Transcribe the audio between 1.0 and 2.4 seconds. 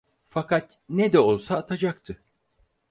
de olsa atacaktı.